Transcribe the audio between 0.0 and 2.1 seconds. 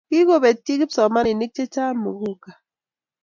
kikobetyi kipsomaninik chechang